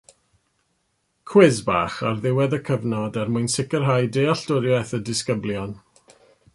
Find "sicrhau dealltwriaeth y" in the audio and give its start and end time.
3.57-5.03